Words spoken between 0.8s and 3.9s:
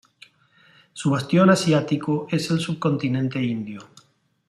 Su bastión asiático es el subcontinente indio.